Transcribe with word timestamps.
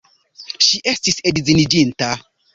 Ŝi 0.67 0.79
estis 0.93 1.19
edziniĝinta! 1.33 2.11